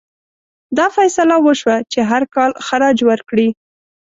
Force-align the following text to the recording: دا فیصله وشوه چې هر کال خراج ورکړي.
دا 0.77 0.85
فیصله 0.95 1.35
وشوه 1.45 1.75
چې 1.91 1.99
هر 2.09 2.21
کال 2.35 2.51
خراج 2.65 2.97
ورکړي. 3.09 3.47